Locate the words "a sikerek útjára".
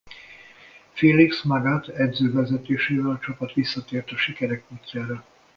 4.11-5.25